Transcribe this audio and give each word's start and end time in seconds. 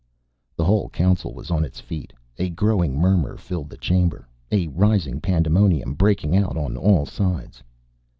The 0.55 0.65
whole 0.65 0.89
Council 0.89 1.31
was 1.31 1.51
on 1.51 1.63
its 1.63 1.79
feet. 1.79 2.11
A 2.39 2.49
growing 2.49 2.97
murmur 2.97 3.37
filled 3.37 3.69
the 3.69 3.77
chamber, 3.77 4.27
a 4.51 4.65
rising 4.69 5.21
pandemonium 5.21 5.93
breaking 5.93 6.35
out 6.35 6.57
on 6.57 6.75
all 6.75 7.05
sides. 7.05 7.61